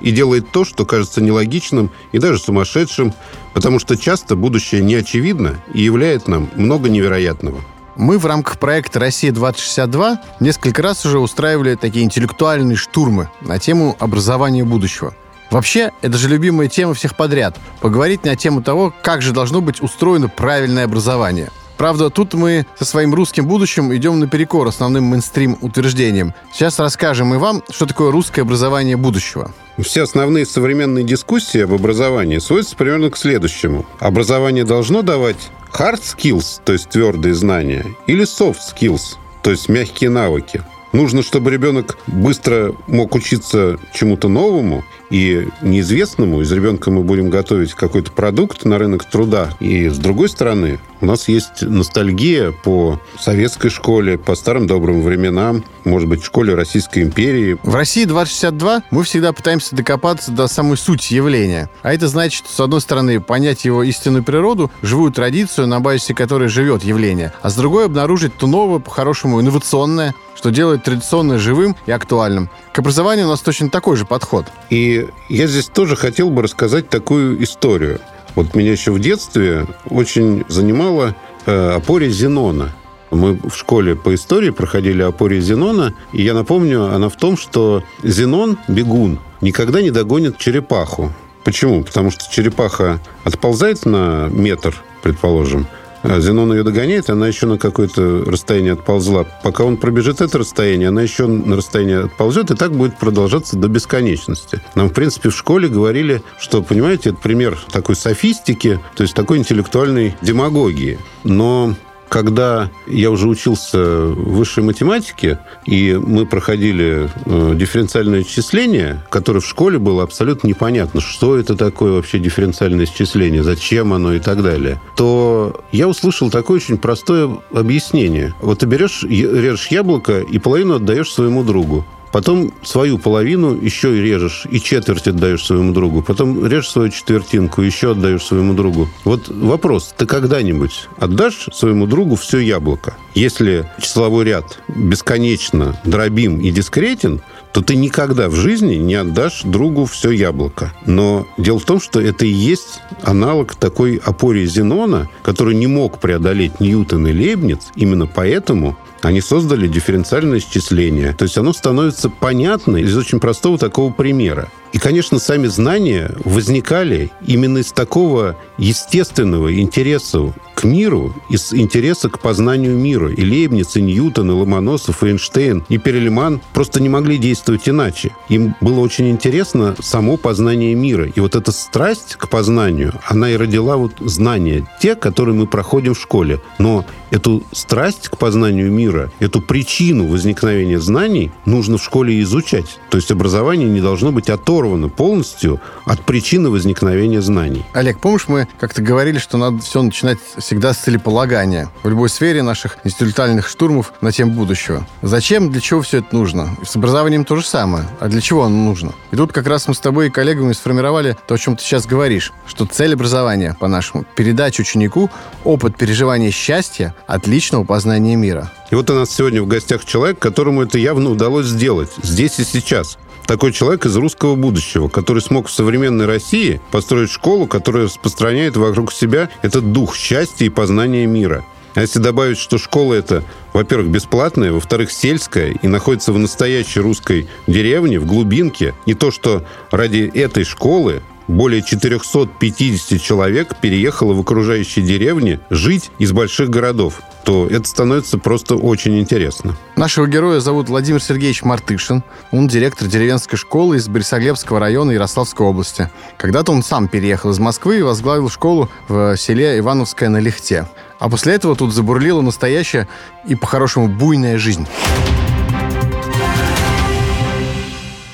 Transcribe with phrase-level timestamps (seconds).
[0.00, 3.14] и делает то, что кажется нелогичным и даже сумасшедшим,
[3.54, 7.60] потому что часто будущее не очевидно и являет нам много невероятного.
[7.96, 14.64] Мы в рамках проекта «Россия-2062» несколько раз уже устраивали такие интеллектуальные штурмы на тему образования
[14.64, 15.14] будущего.
[15.50, 17.58] Вообще, это же любимая тема всех подряд.
[17.80, 22.84] Поговорить на тему того, как же должно быть устроено правильное образование– Правда, тут мы со
[22.84, 26.34] своим русским будущим идем наперекор основным мейнстрим утверждениям.
[26.52, 29.50] Сейчас расскажем и вам, что такое русское образование будущего.
[29.78, 33.86] Все основные современные дискуссии об образовании сводятся примерно к следующему.
[33.98, 40.10] Образование должно давать hard skills, то есть твердые знания, или soft skills, то есть мягкие
[40.10, 40.62] навыки.
[40.92, 46.40] Нужно, чтобы ребенок быстро мог учиться чему-то новому и неизвестному.
[46.40, 49.50] Из ребенка мы будем готовить какой-то продукт на рынок труда.
[49.60, 55.64] И с другой стороны, у нас есть ностальгия по советской школе, по старым добрым временам,
[55.84, 57.58] может быть, школе Российской империи.
[57.62, 61.70] В России 2062 мы всегда пытаемся докопаться до самой сути явления.
[61.82, 66.48] А это значит, с одной стороны, понять его истинную природу, живую традицию, на базе которой
[66.48, 71.90] живет явление, а с другой обнаружить то новое, по-хорошему, инновационное, что делает традиционное живым и
[71.90, 72.50] актуальным.
[72.72, 74.46] К образованию у нас точно такой же подход.
[74.70, 78.00] И я здесь тоже хотел бы рассказать такую историю.
[78.34, 81.14] Вот меня еще в детстве очень занимала
[81.46, 82.72] э, опоре Зенона.
[83.10, 87.82] Мы в школе по истории проходили опоре Зенона, и я напомню, она в том, что
[88.04, 91.12] Зенон, бегун, никогда не догонит черепаху.
[91.42, 91.82] Почему?
[91.82, 95.66] Потому что черепаха отползает на метр, предположим,
[96.02, 99.24] Зенон ее догоняет, она еще на какое-то расстояние отползла.
[99.42, 103.68] Пока он пробежит это расстояние, она еще на расстояние отползет, и так будет продолжаться до
[103.68, 104.60] бесконечности.
[104.74, 109.38] Нам, в принципе, в школе говорили, что, понимаете, это пример такой софистики, то есть такой
[109.38, 110.98] интеллектуальной демагогии.
[111.24, 111.74] Но
[112.10, 119.46] когда я уже учился в высшей математике, и мы проходили э, дифференциальное исчисление, которое в
[119.46, 124.80] школе было абсолютно непонятно, что это такое вообще дифференциальное исчисление, зачем оно и так далее,
[124.96, 128.34] то я услышал такое очень простое объяснение.
[128.40, 131.86] Вот ты берешь, режешь яблоко и половину отдаешь своему другу.
[132.12, 136.02] Потом свою половину еще и режешь, и четверть отдаешь своему другу.
[136.02, 138.88] Потом режешь свою четвертинку, еще отдаешь своему другу.
[139.04, 142.94] Вот вопрос, ты когда-нибудь отдашь своему другу все яблоко?
[143.14, 147.20] Если числовой ряд бесконечно дробим и дискретен,
[147.52, 150.72] то ты никогда в жизни не отдашь другу все яблоко.
[150.86, 155.98] Но дело в том, что это и есть аналог такой опоре Зенона, который не мог
[155.98, 157.68] преодолеть Ньютон и Лейбниц.
[157.74, 158.78] Именно поэтому
[159.08, 161.12] они создали дифференциальное исчисление.
[161.12, 164.50] То есть оно становится понятно из очень простого такого примера.
[164.72, 172.20] И, конечно, сами знания возникали именно из такого естественного интереса к миру, из интереса к
[172.20, 173.10] познанию мира.
[173.10, 178.12] И Лейбниц, и Ньютон, и Ломоносов, и Эйнштейн, и Перельман просто не могли действовать иначе.
[178.28, 181.06] Им было очень интересно само познание мира.
[181.08, 185.94] И вот эта страсть к познанию, она и родила вот знания, те, которые мы проходим
[185.94, 186.40] в школе.
[186.58, 192.78] Но эту страсть к познанию мира, эту причину возникновения знаний нужно в школе изучать.
[192.90, 197.64] То есть образование не должно быть оторвано полностью от причины возникновения знаний.
[197.72, 202.42] Олег, помнишь, мы как-то говорили, что надо все начинать всегда с целеполагания в любой сфере
[202.42, 204.86] наших институтальных штурмов на тему будущего.
[205.02, 206.56] Зачем, для чего все это нужно?
[206.64, 207.86] С образованием то же самое.
[208.00, 208.92] А для чего оно нужно?
[209.10, 211.86] И тут как раз мы с тобой и коллегами сформировали то, о чем ты сейчас
[211.86, 215.10] говоришь, что цель образования, по-нашему, передать ученику
[215.44, 218.50] опыт переживания счастья отличного познания мира.
[218.70, 222.44] И вот у нас сегодня в гостях человек, которому это явно удалось сделать здесь и
[222.44, 222.98] сейчас.
[223.26, 228.92] такой человек из русского будущего, который смог в современной России построить школу, которая распространяет вокруг
[228.92, 231.44] себя этот дух счастья и познания мира.
[231.74, 233.22] А если добавить, что школа эта,
[233.52, 239.44] во-первых, бесплатная, во-вторых, сельская и находится в настоящей русской деревне, в глубинке, и то, что
[239.70, 247.46] ради этой школы более 450 человек переехало в окружающие деревни жить из больших городов то
[247.46, 249.54] это становится просто очень интересно.
[249.76, 252.02] Нашего героя зовут Владимир Сергеевич Мартышин.
[252.32, 255.90] Он директор деревенской школы из Борисоглебского района Ярославской области.
[256.16, 260.66] Когда-то он сам переехал из Москвы и возглавил школу в селе Ивановское на Лихте.
[260.98, 262.88] А после этого тут забурлила настоящая
[263.26, 264.66] и, по-хорошему, буйная жизнь.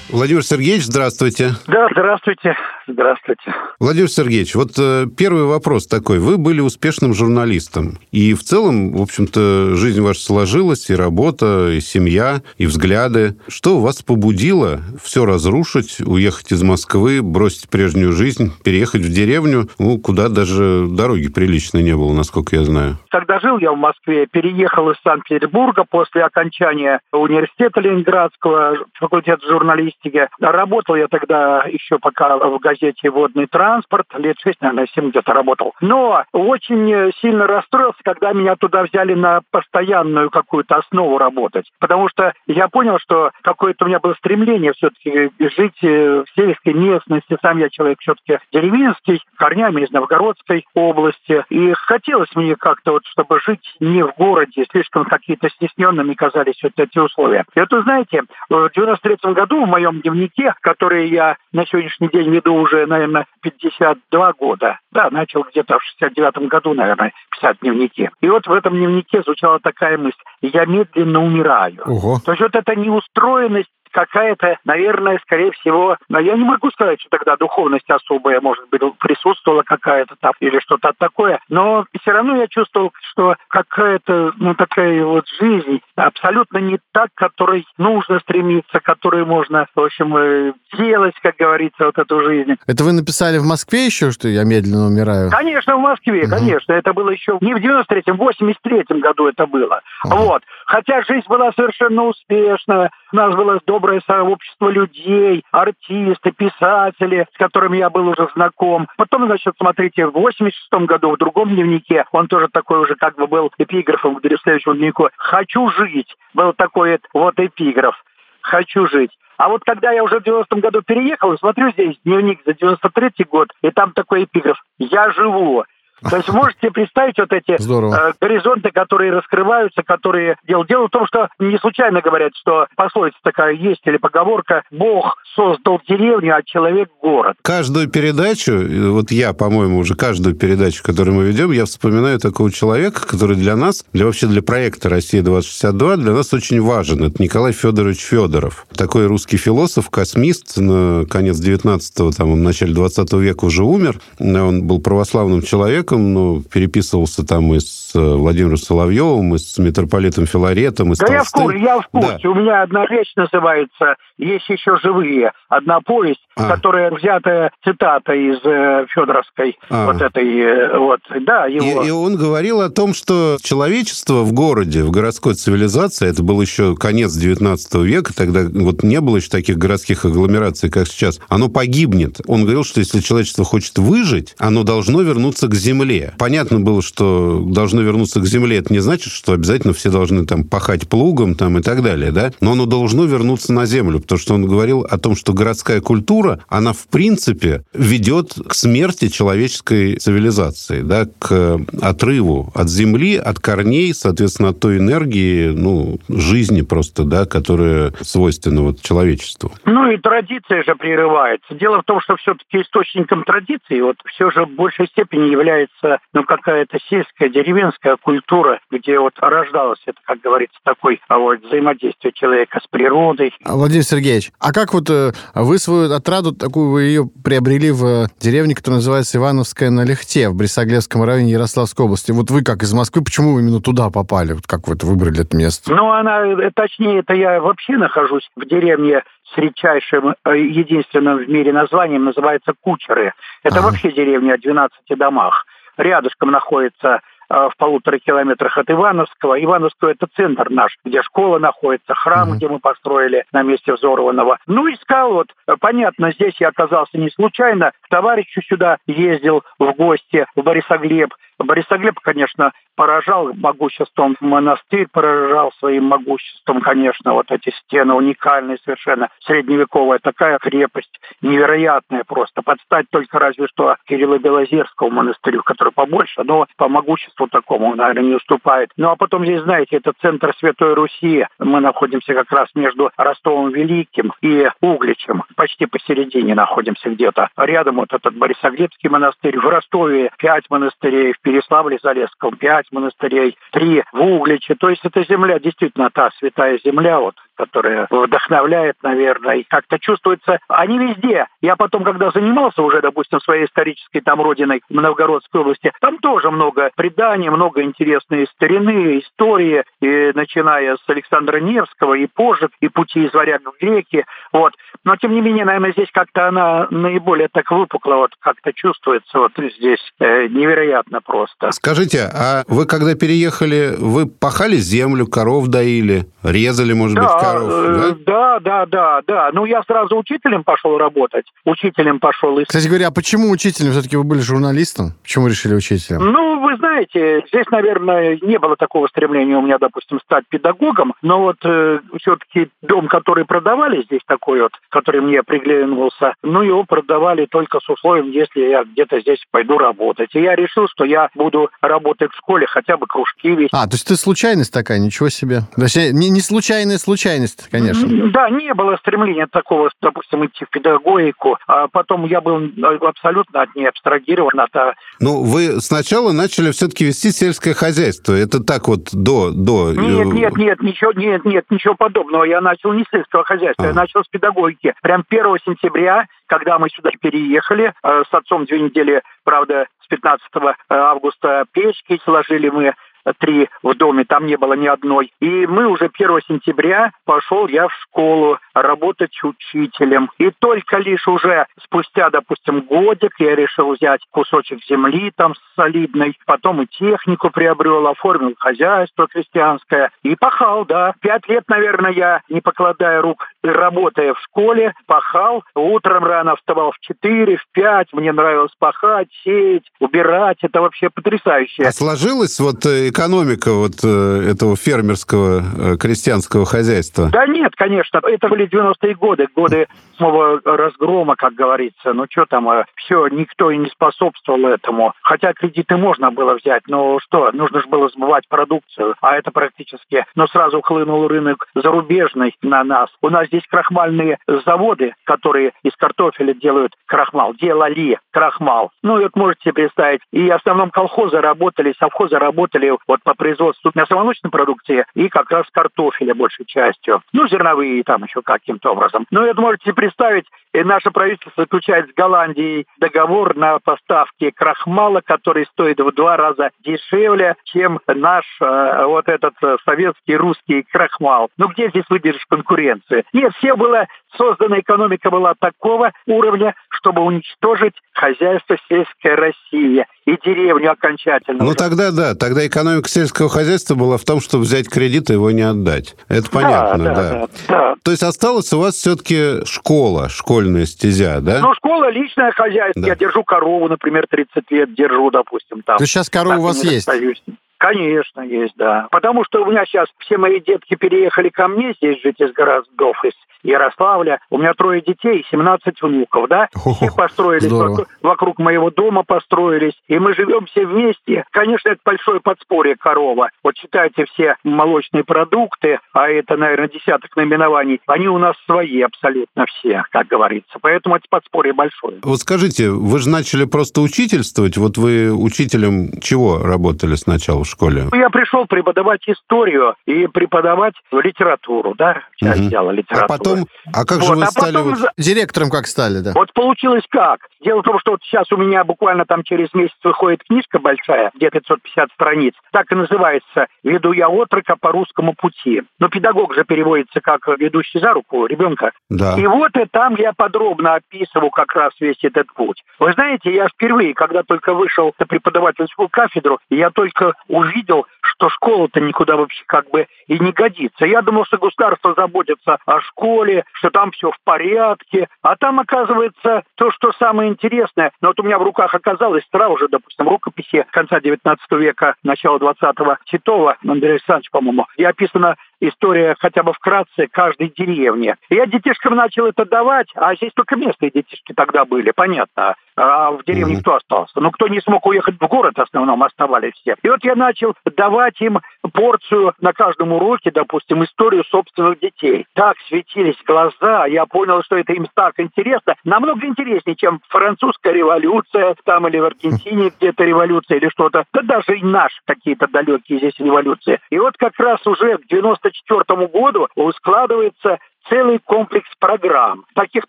[0.08, 1.54] Владимир Сергеевич, здравствуйте.
[1.66, 2.54] Да, здравствуйте.
[2.88, 3.52] Здравствуйте.
[3.80, 6.20] Владимир Сергеевич, вот э, первый вопрос такой.
[6.20, 7.98] Вы были успешным журналистом.
[8.12, 13.36] И в целом, в общем-то, жизнь ваша сложилась, и работа, и семья, и взгляды.
[13.48, 19.98] Что вас побудило все разрушить, уехать из Москвы, бросить прежнюю жизнь, переехать в деревню, ну,
[19.98, 22.98] куда даже дороги приличной не было, насколько я знаю?
[23.10, 30.28] Когда жил я в Москве, переехал из Санкт-Петербурга после окончания университета Ленинградского, факультета журналистики.
[30.38, 34.06] Работал я тогда еще пока в газете газете «Водный транспорт».
[34.17, 35.75] Лет шесть, наверное, семь где-то работал.
[35.81, 41.70] Но очень сильно расстроился, когда меня туда взяли на постоянную какую-то основу работать.
[41.81, 46.75] Потому что я понял, что какое-то у меня было стремление все-таки жить э, в сельской
[46.75, 47.37] местности.
[47.43, 51.44] Сам я человек все-таки деревенский, корнями из Новгородской области.
[51.50, 56.72] И хотелось мне как-то вот, чтобы жить не в городе, слишком какие-то стесненными казались вот
[56.76, 57.44] эти условия.
[57.55, 62.31] И вот вы знаете, в 93 году в моем дневнике, который я на сегодняшний день
[62.31, 64.78] веду уже, наверное, 52 года.
[64.92, 68.10] Да, начал где-то в 69 году, наверное, писать дневники.
[68.20, 70.16] И вот в этом дневнике звучала такая мысль.
[70.42, 71.82] Я медленно умираю.
[71.86, 72.18] Ого.
[72.24, 77.08] То есть вот эта неустроенность какая-то, наверное, скорее всего, но я не могу сказать, что
[77.08, 82.46] тогда духовность особая, может быть, присутствовала какая-то там или что-то такое, но все равно я
[82.46, 89.66] чувствовал, что какая-то, ну, такая вот жизнь абсолютно не так, которой нужно стремиться, которой можно,
[89.75, 92.56] в общем, э, делать, как говорится, вот эту жизнь.
[92.66, 95.31] Это вы написали в Москве еще, что я медленно умираю?
[95.31, 96.31] Конечно, в Москве, угу.
[96.32, 96.75] конечно.
[96.75, 99.81] Это было еще не в 93-м, в 83-м году это было.
[100.04, 100.16] Угу.
[100.16, 100.43] Вот.
[100.66, 107.76] Хотя жизнь была совершенно успешна, у нас было доброе сообщество людей, артисты, писатели, с которыми
[107.76, 108.88] я был уже знаком.
[108.96, 113.28] Потом, значит, смотрите, в 86 году в другом дневнике, он тоже такой уже как бы
[113.28, 116.12] был эпиграфом к следующему дневнику, «Хочу жить».
[116.34, 117.94] Был такой вот эпиграф
[118.40, 119.12] «Хочу жить».
[119.36, 123.50] А вот когда я уже в 90-м году переехал, смотрю здесь дневник за 93-й год,
[123.62, 125.64] и там такой эпиграф «Я живу».
[126.02, 130.37] То есть можете представить вот эти э, горизонты, которые раскрываются, которые...
[130.46, 135.16] Дело, дело в том, что не случайно говорят, что пословица такая есть или поговорка «Бог
[135.34, 137.37] создал деревню, а человек– город».
[137.43, 138.52] Каждую передачу,
[138.93, 143.56] вот я, по-моему, уже каждую передачу, которую мы ведем, я вспоминаю такого человека, который для
[143.56, 147.04] нас, для вообще для проекта «Россия-2062» для нас очень важен.
[147.04, 148.66] Это Николай Федорович Федоров.
[148.76, 154.00] Такой русский философ, космист, на конец 19-го, там, в начале 20 века уже умер.
[154.19, 160.26] Он был православным человеком, человеком, ну, переписывался там и с Владимиром Соловьевым, и с митрополитом
[160.26, 162.19] Филаретом, и с Да я в курсе, я в курсе.
[162.22, 162.31] Да.
[162.31, 165.32] У меня одна вещь называется «Есть еще живые».
[165.48, 166.48] Одна повесть, а.
[166.48, 169.86] которая взята цитата из э, Федоровской а.
[169.86, 171.82] вот этой, э, вот, да, его.
[171.82, 176.41] И, и он говорил о том, что человечество в городе, в городской цивилизации, это был
[176.41, 181.48] еще конец 19 века, тогда вот не было еще таких городских агломераций, как сейчас, оно
[181.48, 182.20] погибнет.
[182.26, 186.15] Он говорил, что если человечество хочет выжить, оно должно вернуться к земле.
[186.19, 188.58] Понятно было, что должны вернуться к земле.
[188.58, 192.32] Это не значит, что обязательно все должны там пахать плугом там, и так далее, да?
[192.40, 196.40] Но оно должно вернуться на землю, потому что он говорил о том, что городская культура,
[196.48, 203.94] она в принципе ведет к смерти человеческой цивилизации, да, к отрыву от земли, от корней,
[203.94, 209.52] соответственно, от той энергии, ну, жизни просто, да, которая свойственна вот человечеству.
[209.64, 211.55] Ну и традиция же прерывается.
[211.55, 216.24] Дело в том, что все-таки источником традиции вот все же в большей степени является ну,
[216.24, 222.60] какая-то сельская, деревенская культура, где вот рождалось это, как говорится, такой а вот, взаимодействие человека
[222.62, 223.32] с природой.
[223.44, 228.54] Владимир Сергеевич, а как вот э, вы свою отраду такую, вы ее приобрели в деревне,
[228.54, 232.12] которая называется Ивановская на Лехте, в Брисоглевском районе Ярославской области?
[232.12, 234.32] Вот вы как из Москвы, почему вы именно туда попали?
[234.32, 235.72] Вот как вы это выбрали это место?
[235.72, 239.02] Ну, она, э, точнее, это я вообще нахожусь в деревне
[239.34, 243.12] с редчайшим, э, единственным в мире названием, называется Кучеры.
[243.42, 243.66] Это ага.
[243.66, 245.46] вообще деревня о 12 домах.
[245.76, 249.42] Рядышком находится в полутора километрах от Ивановского.
[249.42, 252.36] Ивановского– это центр наш, где школа находится, храм, mm-hmm.
[252.36, 254.38] где мы построили на месте взорванного.
[254.46, 255.28] Ну, искал вот,
[255.60, 257.72] понятно, здесь я оказался не случайно.
[257.82, 261.14] К товарищу сюда ездил в гости в Борисоглеб.
[261.38, 269.98] Борисоглеб, конечно, поражал могуществом монастырь, поражал своим могуществом, конечно, вот эти стены уникальные совершенно, средневековая
[269.98, 276.69] такая крепость, невероятная просто, подстать только разве что Кирилла Белозерского монастырю, который побольше, но по
[276.69, 278.70] могуществу такому, наверное, не уступает.
[278.76, 283.50] Ну а потом здесь, знаете, это центр Святой Руси, мы находимся как раз между Ростовом
[283.50, 287.31] Великим и Угличем, почти посередине находимся где-то.
[287.36, 294.00] Рядом вот этот Борисоглебский монастырь, в Ростове пять монастырей, в Переславле-Залесском пять монастырей, три в
[294.00, 294.54] Угличе.
[294.54, 300.38] То есть это земля действительно та святая земля, вот которая вдохновляет, наверное, и как-то чувствуется.
[300.48, 301.26] Они везде.
[301.40, 306.31] Я потом, когда занимался уже, допустим, своей исторической там родиной в Новгородской области, там тоже
[306.31, 313.05] много преданий, много интересной старины, истории, и начиная с Александра Невского и позже, и пути
[313.05, 314.05] из варяг в греки.
[314.32, 314.55] Вот.
[314.84, 319.32] Но, тем не менее, наверное, здесь как-то она наиболее так выпукла, вот как-то чувствуется вот
[319.36, 321.52] здесь э, невероятно просто.
[321.52, 327.52] Скажите, а вы когда переехали, вы пахали землю, коров доили, резали, может да, быть, коров,
[327.52, 328.06] э, да?
[328.06, 329.30] Да, да, да, да.
[329.32, 331.26] Ну, я сразу учителем пошел работать.
[331.44, 332.38] Учителем пошел.
[332.46, 333.72] Кстати говоря, а почему учителем?
[333.72, 334.94] Все-таки вы были журналистом?
[335.02, 336.12] Почему решили учителем?
[336.12, 341.20] Ну, вы знаете, здесь, наверное, не было такого стремления у меня, допустим, стать педагогом, но
[341.20, 347.27] вот э, все-таки дом, который продавали здесь такой вот, который мне приглянулся, ну, его продавали
[347.27, 350.15] только с условием, если я где-то здесь пойду работать.
[350.15, 353.51] И я решил, что я буду работать в школе, хотя бы кружки вести.
[353.53, 355.41] А, то есть ты случайность такая, ничего себе.
[355.56, 357.86] То есть не, не случайная случайность, конечно.
[358.10, 361.39] Да, не было стремления такого, допустим, идти в педагогику.
[361.46, 362.51] А потом я был
[362.82, 364.41] абсолютно от ней абстрагирован.
[364.41, 364.55] От...
[364.56, 368.13] А ну, вы сначала начали все-таки вести сельское хозяйство.
[368.13, 369.31] Это так вот до...
[369.31, 369.70] до...
[369.70, 372.25] Э, нет, нет, нет, ничего, нет, нет, ничего подобного.
[372.25, 373.69] Я начал не с сельского хозяйства, а.
[373.69, 374.75] я начал с педагогики.
[374.82, 380.27] Прям 1 сентября, когда мы сюда переехали, э, с отцом две недели, правда, с 15
[380.69, 382.75] августа печки сложили мы
[383.15, 385.13] три в доме, там не было ни одной.
[385.20, 390.10] И мы уже 1 сентября пошел я в школу работать учителем.
[390.19, 396.63] И только лишь уже спустя, допустим, годик я решил взять кусочек земли там солидной, потом
[396.63, 400.94] и технику приобрел, оформил хозяйство крестьянское и пахал, да.
[401.01, 405.44] Пять лет, наверное, я, не покладая рук, работая в школе, пахал.
[405.55, 407.93] Утром рано вставал в 4, в 5.
[407.93, 410.39] Мне нравилось пахать, сеять, убирать.
[410.43, 411.65] Это вообще потрясающе.
[411.65, 417.10] А сложилась вот э, экономика вот э, этого фермерского э, крестьянского хозяйства?
[417.12, 418.00] Да нет, конечно.
[418.03, 421.93] Это были 90-е годы, годы самого разгрома, как говорится.
[421.93, 424.94] Ну что там, все, никто и не способствовал этому.
[425.03, 428.94] Хотя кредиты можно было взять, но что, нужно же было сбывать продукцию.
[429.03, 432.88] А это практически, но сразу хлынул рынок зарубежный на нас.
[433.03, 438.70] У нас здесь крахмальные заводы, которые из картофеля делают крахмал, делали крахмал.
[438.82, 440.00] Ну, вот можете представить.
[440.12, 445.46] И в основном колхозы работали, совхозы работали вот по производству мясомолочной продукции и как раз
[445.50, 447.02] картофеля большей частью.
[447.12, 449.06] Ну, зерновые там еще каким-то образом.
[449.10, 455.46] Ну, это можете представить, и наше правительство заключает с Голландией договор на поставки крахмала, который
[455.46, 461.28] стоит в два раза дешевле, чем наш э, вот этот э, советский русский крахмал.
[461.36, 463.05] Ну где здесь выдержишь конкуренции?
[463.12, 470.70] Нет, все было создана экономика была такого уровня, чтобы уничтожить хозяйство сельской России и деревню
[470.70, 471.44] окончательно.
[471.44, 475.32] Ну тогда да, тогда экономика сельского хозяйства была в том, чтобы взять кредит и его
[475.32, 475.96] не отдать.
[476.08, 476.94] Это понятно, да.
[476.94, 477.29] да, да.
[477.48, 477.75] да.
[477.82, 481.41] То есть осталась у вас все-таки школа, школьная стезя, да?
[481.41, 482.81] Ну, школа, личное хозяйство.
[482.81, 482.89] Да.
[482.89, 485.63] Я держу корову, например, 30 лет держу, допустим.
[485.63, 485.79] Там.
[485.79, 486.89] То есть сейчас корова у вас есть?
[486.89, 487.22] Остаюсь.
[487.58, 488.89] Конечно, есть, да.
[488.91, 493.03] Потому что у меня сейчас все мои детки переехали ко мне здесь жить из городов,
[493.05, 494.19] из Ярославля.
[494.31, 496.48] У меня трое детей, 17 внуков, да?
[496.77, 499.75] Все построились вокруг, вокруг моего дома, построились.
[499.89, 501.25] И мы живем все вместе.
[501.31, 503.31] Конечно, это большое подспорье корова.
[503.43, 507.81] Вот читайте все молочные продукты, а это, наверное, десяток наименований.
[507.86, 510.58] Они у нас свои абсолютно все, как говорится.
[510.60, 511.98] Поэтому это подспорье большое.
[512.03, 514.57] Вот скажите, вы же начали просто учительствовать.
[514.57, 517.45] Вот вы учителем чего работали сначала?
[517.46, 517.85] В школе?
[517.92, 522.48] Я пришел преподавать историю и преподавать литературу, да, часть Мгм.
[522.50, 523.09] дела А литературы.
[523.18, 524.55] потом, а как же Вот, вы а стали...
[524.55, 526.12] потом вот- Директором как стали, да?
[526.14, 527.20] Вот получилось как?
[527.44, 531.11] Дело в том, что вот сейчас у меня буквально там через месяц выходит книжка большая,
[531.14, 532.35] где 550 страниц.
[532.53, 535.62] Так и называется «Веду я отрока по русскому пути».
[535.79, 538.72] Но педагог же переводится как «ведущий за руку ребенка».
[538.90, 539.14] Да.
[539.18, 542.62] И вот и там я подробно описываю как раз весь этот путь.
[542.81, 548.81] Вы знаете, я впервые, когда только вышел на преподавательскую кафедру, я только увидел, что школа-то
[548.81, 550.87] никуда вообще как бы и не годится.
[550.87, 556.42] Я думал, что государство заботится о школе, что там все в порядке, а там оказывается
[556.55, 557.92] то, что самое интересное.
[558.00, 562.38] Но вот у меня в руках оказалось сразу же, допустим, рукописи конца 19 века, начала
[562.38, 568.14] 20-го Титова, Андрея Александровича, по-моему, где описана история хотя бы вкратце каждой деревни.
[568.31, 572.55] Я детишкам начал это давать, а здесь только местные детишки тогда были, понятно.
[572.77, 573.62] А в деревне Мгм.
[573.62, 574.20] кто остался?
[574.20, 576.77] Ну, кто не смог уехать в город, в основном оставались все.
[576.83, 578.40] И вот я начал давать им
[578.72, 582.27] порцию на каждом уроке, допустим, историю собственных детей.
[582.35, 585.75] Так светились глаза, я понял, что это им так интересно.
[585.85, 591.05] Намного интереснее, чем французская революция, там или в Аргентине где-то революция или что-то.
[591.14, 593.81] Да даже и наши какие-то далекие здесь революции.
[593.90, 595.07] И вот как раз уже к
[595.50, 599.44] 94 году складывается целый комплекс программ.
[599.55, 599.88] Таких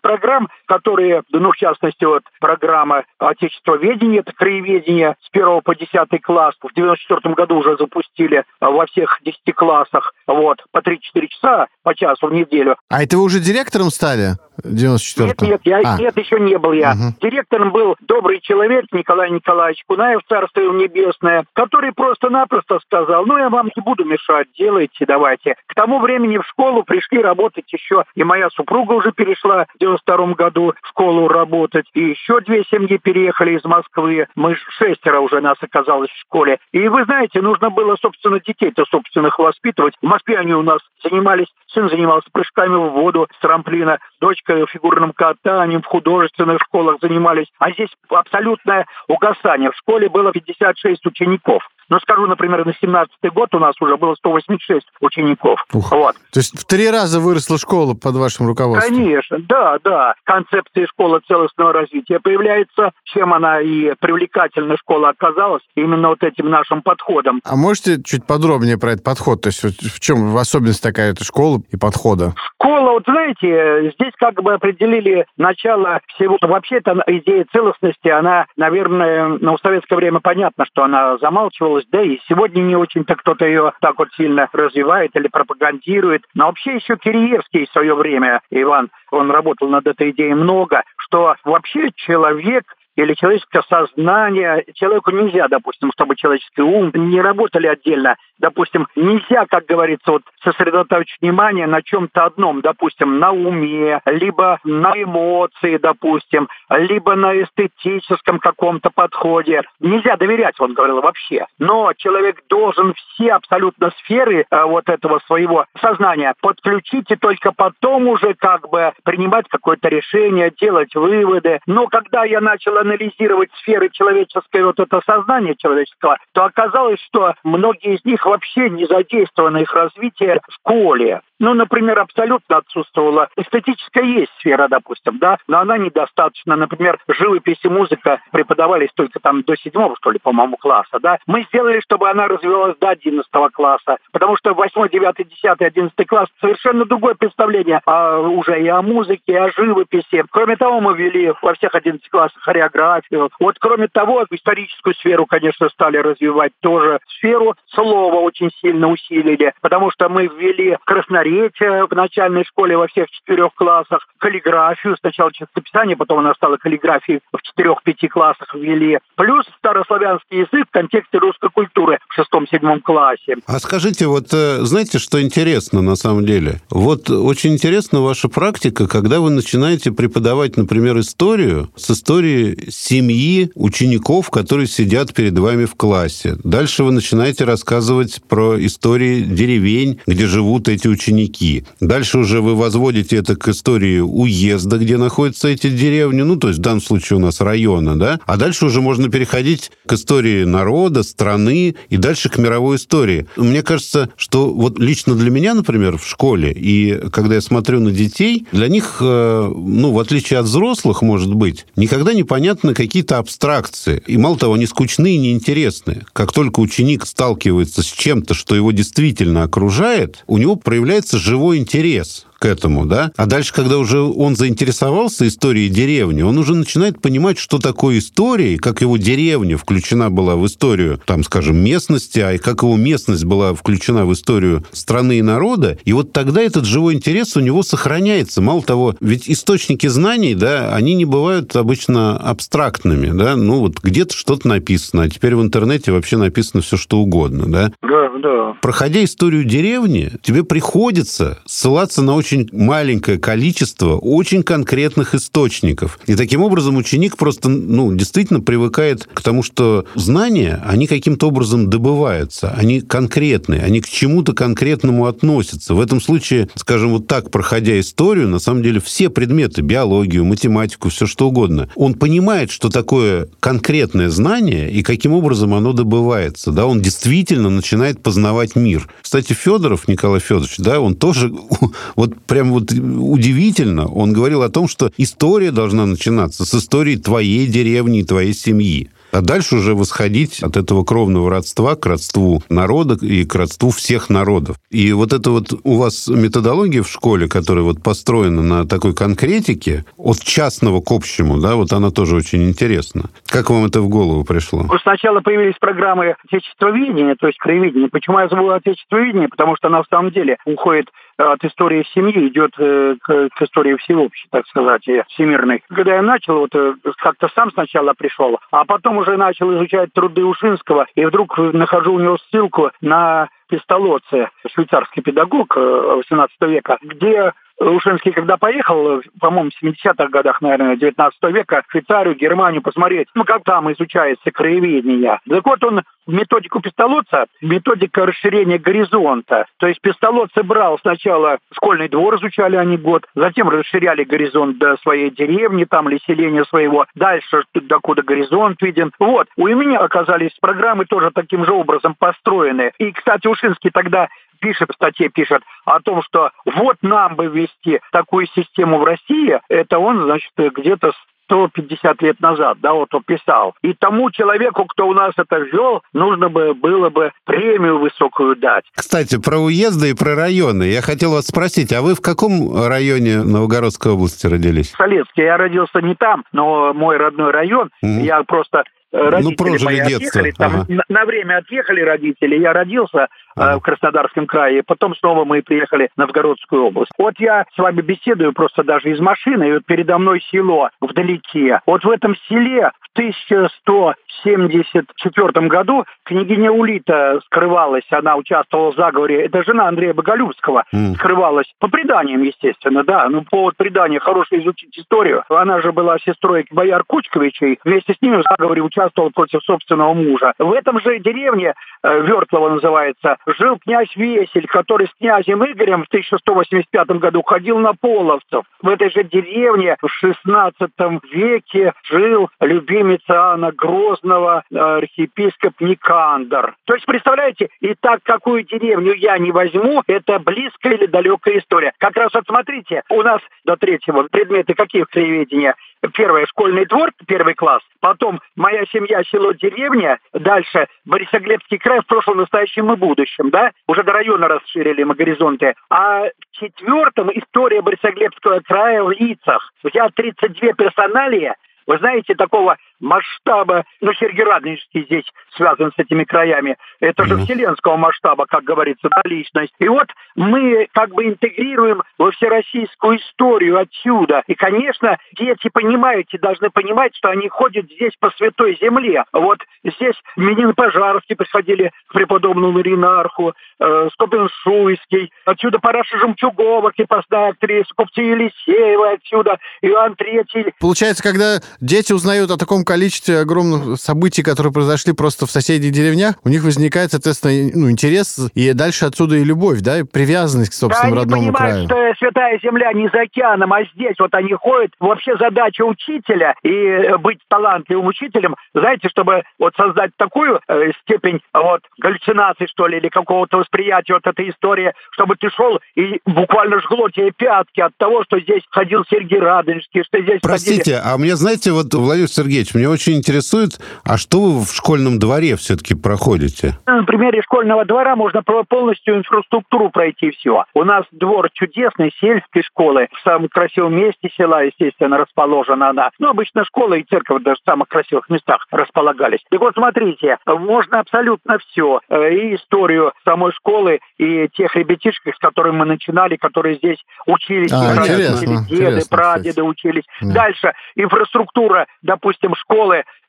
[0.00, 5.90] программ, которые, ну, в частности, вот программа отечествоведения, это краеведение с 1 по 10
[6.22, 11.94] класс, в 94 году уже запустили во всех 10 классах, вот, по 3-4 часа по
[11.94, 12.76] часу в неделю.
[12.88, 14.36] А это вы уже директором стали?
[14.62, 15.98] В 94 Нет, нет, я, А.
[15.98, 16.94] нет, еще не был я.
[16.94, 17.14] Мгм.
[17.20, 23.48] Директором был добрый человек Николай Николаевич Кунаев, царство ему небесное, который просто-напросто сказал, ну, я
[23.50, 25.54] вам не буду мешать, делайте, давайте.
[25.66, 30.34] К тому времени в школу пришли работать еще, и моя супруга уже перешла в 92
[30.34, 34.26] году в школу работать, и еще две семьи переехали из Москвы.
[34.34, 36.58] Мы шестеро уже нас оказалось в школе.
[36.72, 39.94] И вы знаете, нужно было, собственно, детей-то собственных воспитывать.
[40.02, 45.12] В Москве они у нас занимались, сын занимался прыжками в воду с трамплина, дочка фигурным
[45.12, 47.46] катанием, в художественных школах занимались.
[47.58, 49.70] А здесь абсолютное угасание.
[49.70, 51.62] В школе было 56 учеников.
[51.90, 55.64] Ну, скажу, например, на 17 год у нас уже было 186 учеников.
[55.72, 55.90] Ух.
[55.90, 56.16] Вот.
[56.32, 58.94] То есть в три раза выросла школа под вашим руководством?
[58.94, 60.14] Конечно, да, да.
[60.24, 62.92] Концепция школы целостного развития появляется.
[63.04, 67.40] Чем она и привлекательна школа оказалась именно вот этим нашим подходом.
[67.44, 69.40] А можете чуть подробнее про этот подход?
[69.40, 72.34] То есть в чем особенность такая эта школа и подхода?
[72.54, 76.38] Школа, вот знаете, здесь как бы определили начало всего.
[76.40, 82.02] Вообще эта идея целостности, она, наверное, ну, в советское время понятно, что она замалчивалась, да
[82.02, 86.22] и сегодня не очень-то кто-то ее так вот сильно развивает или пропагандирует.
[86.34, 91.34] Но вообще еще Киреевский в свое время, Иван, он работал над этой идеей много, что
[91.44, 92.64] вообще человек
[92.98, 94.64] или человеческое сознание.
[94.74, 98.16] Человеку нельзя, допустим, чтобы человеческий ум не работали отдельно.
[98.38, 104.92] Допустим, нельзя, как говорится, вот сосредоточить внимание на чем-то одном, допустим, на уме, либо на
[105.00, 109.62] эмоции, допустим, либо на эстетическом каком-то подходе.
[109.80, 111.46] Нельзя доверять, он говорил, вообще.
[111.58, 118.08] Но человек должен все абсолютно сферы э, вот этого своего сознания подключить и только потом
[118.08, 121.60] уже как бы принимать какое-то решение, делать выводы.
[121.66, 127.96] Но когда я начал анализировать сферы человеческое вот это сознание человеческого, то оказалось, что многие
[127.96, 131.20] из них вообще не задействованы их развитие в школе.
[131.40, 133.28] Ну, например, абсолютно отсутствовала.
[133.36, 136.56] Эстетическая есть сфера, допустим, да, но она недостаточно.
[136.56, 141.18] Например, живопись и музыка преподавались только там до седьмого, что ли, по-моему, класса, да.
[141.26, 146.28] Мы сделали, чтобы она развивалась до одиннадцатого класса, потому что восьмой, девятый, десятый, одиннадцатый класс
[146.40, 150.24] совершенно другое представление а, уже и о музыке, и о живописи.
[150.30, 153.30] Кроме того, мы ввели во всех 11 классах хореографию.
[153.38, 156.98] Вот, кроме того, историческую сферу, конечно, стали развивать тоже.
[157.18, 163.08] Сферу слова очень сильно усилили, потому что мы ввели красноречие в начальной школе во всех
[163.10, 170.40] четырех классах, каллиграфию, сначала чистописание, потом она стала каллиграфией в четырех-пяти классах ввели, плюс старославянский
[170.40, 173.36] язык в контексте русской культуры в шестом-седьмом классе.
[173.46, 176.60] А скажите, вот э, знаете, что интересно на самом деле?
[176.70, 184.30] Вот очень интересна ваша практика, когда вы начинаете преподавать, например, историю с истории семьи учеников,
[184.30, 186.36] которые сидят перед вами в классе.
[186.44, 191.17] Дальше вы начинаете рассказывать про истории деревень, где живут эти ученики.
[191.18, 191.64] Ученики.
[191.80, 196.60] Дальше уже вы возводите это к истории уезда, где находятся эти деревни, ну, то есть
[196.60, 201.02] в данном случае у нас района, да, а дальше уже можно переходить к истории народа,
[201.02, 203.26] страны и дальше к мировой истории.
[203.36, 207.90] Мне кажется, что вот лично для меня, например, в школе, и когда я смотрю на
[207.90, 213.18] детей, для них, э, ну, в отличие от взрослых, может быть, никогда не понятны какие-то
[213.18, 214.02] абстракции.
[214.06, 216.04] И мало того, они скучны и неинтересны.
[216.12, 222.26] Как только ученик сталкивается с чем-то, что его действительно окружает, у него проявляется живой интерес
[222.38, 223.12] к этому, да?
[223.16, 228.58] А дальше, когда уже он заинтересовался историей деревни, он уже начинает понимать, что такое история,
[228.58, 233.24] как его деревня включена была в историю, там, скажем, местности, а и как его местность
[233.24, 235.78] была включена в историю страны и народа.
[235.84, 238.40] И вот тогда этот живой интерес у него сохраняется.
[238.40, 243.36] Мало того, ведь источники знаний, да, они не бывают обычно абстрактными, да?
[243.36, 247.72] Ну, вот где-то что-то написано, а теперь в интернете вообще написано все, что угодно, да?
[247.82, 248.54] Да, да.
[248.62, 255.98] Проходя историю деревни, тебе приходится ссылаться на очень очень маленькое количество очень конкретных источников.
[256.06, 261.70] И таким образом ученик просто, ну, действительно привыкает к тому, что знания, они каким-то образом
[261.70, 265.74] добываются, они конкретные, они к чему-то конкретному относятся.
[265.74, 270.90] В этом случае, скажем, вот так, проходя историю, на самом деле все предметы, биологию, математику,
[270.90, 276.52] все что угодно, он понимает, что такое конкретное знание и каким образом оно добывается.
[276.52, 276.66] Да?
[276.66, 278.86] Он действительно начинает познавать мир.
[279.00, 281.32] Кстати, Федоров Николай Федорович, да, он тоже
[281.96, 283.86] вот прям вот удивительно.
[283.86, 288.90] Он говорил о том, что история должна начинаться с истории твоей деревни и твоей семьи.
[289.10, 294.10] А дальше уже восходить от этого кровного родства к родству народа и к родству всех
[294.10, 294.56] народов.
[294.70, 299.84] И вот это вот у вас методология в школе, которая вот построена на такой конкретике,
[299.96, 303.04] от частного к общему, да, вот она тоже очень интересна.
[303.26, 304.66] Как вам это в голову пришло?
[304.82, 307.88] Сначала появились программы отечествоведения, то есть краеведения.
[307.88, 309.28] Почему я забыл отечествоведение?
[309.28, 310.86] Потому что она в самом деле уходит
[311.18, 315.62] от истории семьи идет э, к, к истории всеобщей, так сказать, всемирной.
[315.68, 320.24] Когда я начал, вот э, как-то сам сначала пришел, а потом уже начал изучать труды
[320.24, 327.32] Ушинского, и вдруг нахожу у него ссылку на Пестолоце, швейцарский педагог 18 э, века, где
[327.58, 333.24] Ушинский, когда поехал, по-моему, в 70-х годах, наверное, 19 века, в Швейцарию, Германию посмотреть, ну,
[333.24, 335.18] как там изучается краеведение.
[335.28, 339.46] Так вот, он методику Пестолоца, методика расширения горизонта.
[339.58, 345.10] То есть Пестолоцы брал сначала школьный двор, изучали они год, затем расширяли горизонт до своей
[345.10, 348.90] деревни там или селения своего, дальше докуда горизонт виден.
[348.98, 352.72] Вот, у меня оказались программы тоже таким же образом построены.
[352.78, 354.08] И, кстати, Ушинский тогда
[354.40, 359.40] пишет в статье, пишет о том, что вот нам бы ввести такую систему в России,
[359.48, 360.92] это он, значит, где-то
[361.28, 363.54] 150 лет назад, да, вот он писал.
[363.62, 368.64] И тому человеку, кто у нас это ввел, нужно бы было бы премию высокую дать.
[368.74, 370.64] Кстати, про уезды и про районы.
[370.64, 374.72] Я хотел вас спросить, а вы в каком районе Новгородской области родились?
[374.76, 375.24] Солецкий.
[375.24, 377.70] Я родился не там, но мой родной район.
[377.82, 378.00] Угу.
[378.00, 380.20] Я просто э, ну, родители ну, прожили мои детство.
[380.20, 380.66] отъехали, там, ага.
[380.68, 383.08] на, на время отъехали родители, я родился.
[383.38, 384.62] В Краснодарском крае.
[384.66, 386.90] Потом снова мы приехали в Новгородскую область.
[386.98, 391.60] Вот я с вами беседую просто даже из машины, и вот передо мной село вдалеке.
[391.66, 399.44] Вот в этом селе в 1174 году княгиня Улита скрывалась, она участвовала в заговоре, это
[399.44, 400.94] жена Андрея Боголюбского, mm.
[400.94, 405.24] скрывалась по преданиям, естественно, да, ну по преданию хорошо изучить историю.
[405.28, 410.32] Она же была сестрой бояр Кучковичей, вместе с ними в заговоре участвовала против собственного мужа.
[410.38, 415.88] В этом же деревне, э, Вертлова называется, жил князь Весель, который с князем Игорем в
[415.88, 418.44] 1185 году ходил на половцев.
[418.62, 420.70] В этой же деревне в 16
[421.12, 426.54] веке жил любимец Иоанна Грозного архиепископ Никандр.
[426.64, 431.72] То есть, представляете, и так какую деревню я не возьму, это близкая или далекая история.
[431.78, 435.54] Как раз вот смотрите, у нас до третьего предметы какие в краеведении?
[435.94, 437.62] Первое, школьный двор, первый класс.
[437.80, 439.98] Потом моя семья, село, деревня.
[440.12, 443.52] Дальше Борисоглебский край в прошлом, настоящем и будущем, да?
[443.66, 445.54] Уже до района расширили мы горизонты.
[445.70, 449.52] А в четвертом история Борисоглебского края в лицах.
[449.72, 451.32] Я 32 персоналии,
[451.66, 455.04] вы знаете, такого масштаба, ну, Сергей Радонежский здесь
[455.36, 459.52] связан с этими краями, это же вселенского масштаба, как говорится, да, личность.
[459.58, 464.22] И вот мы как бы интегрируем во всероссийскую историю отсюда.
[464.26, 469.04] И, конечно, дети, понимаете, должны понимать, что они ходят здесь по святой земле.
[469.12, 477.30] Вот здесь Минин Пожарский приходили к преподобному Ринарху, э, Скопин Шуйский, отсюда Параша Жемчугова, крепостная
[477.30, 480.52] актриса, Купти Елисеева отсюда, Иоанн Третий.
[480.60, 486.16] Получается, когда дети узнают о таком количестве огромных событий, которые произошли просто в соседних деревнях,
[486.22, 490.54] у них возникает, соответственно, ну, интерес, и дальше отсюда и любовь, да, и привязанность к
[490.54, 491.64] собственному да, родному они краю.
[491.64, 494.72] что святая земля не за океаном, а здесь вот они ходят.
[494.80, 501.20] Вообще задача учителя и э, быть талантливым учителем, знаете, чтобы вот создать такую э, степень
[501.32, 506.60] вот галлюцинации, что ли, или какого-то восприятия вот этой истории, чтобы ты шел и буквально
[506.60, 510.82] жгло тебе пятки от того, что здесь ходил Сергей Радонежский, что здесь Простите, ходили...
[510.84, 515.36] а мне, знаете, вот, Владимир Сергеевич, мне очень интересует, а что вы в школьном дворе
[515.36, 516.58] все-таки проходите?
[516.66, 520.44] На примере школьного двора можно полностью инфраструктуру пройти все.
[520.54, 525.90] У нас двор чудесный, сельской школы, в самом красивом месте села, естественно, расположена она.
[526.00, 529.20] Ну, обычно школа и церковь даже в самых красивых местах располагались.
[529.30, 531.80] И вот смотрите, можно абсолютно все.
[531.88, 537.52] Э, и историю самой школы, и тех ребятишек, с которыми мы начинали, которые здесь учились.
[537.52, 539.46] А, их интересно, деды, интересно, прадеды кстати.
[539.46, 539.84] учились.
[540.00, 540.14] Да.
[540.14, 542.47] Дальше инфраструктура, допустим, школы.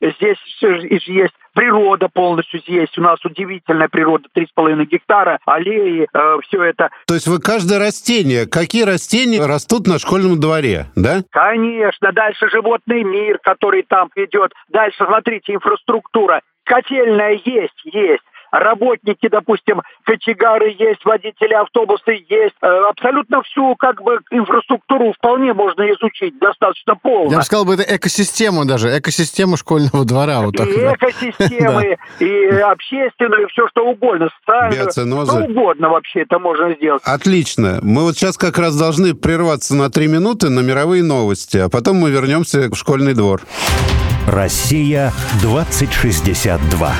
[0.02, 2.98] Здесь же есть природа полностью есть.
[2.98, 6.08] У нас удивительная природа, 3,5 гектара, аллеи,
[6.44, 6.90] все это.
[7.08, 11.22] То есть вы каждое растение, какие растения растут на школьном дворе, да?
[11.32, 14.54] Конечно, дальше животный мир, который там идет.
[14.70, 16.42] Дальше, смотрите, инфраструктура.
[16.64, 18.24] Котельная есть, есть.
[18.52, 22.56] Работники, допустим, кочегары есть, водители автобусы есть.
[22.62, 27.32] Э, Абсолютно всю как бы инфраструктуру вполне можно изучить достаточно полно.
[27.32, 30.42] Я бы сказал, бы, это экосистема даже, экосистема школьного двора.
[30.42, 30.94] Вот так, и да.
[30.94, 35.32] экосистемы, и общественную, и все что угодно, социальную, Биоценозы.
[35.32, 37.02] что угодно вообще это можно сделать.
[37.06, 37.80] Отлично.
[37.82, 41.98] Мы вот сейчас как раз должны прерваться на три минуты на мировые новости, а потом
[41.98, 43.42] мы вернемся в школьный двор.
[44.28, 46.94] Россия 2062.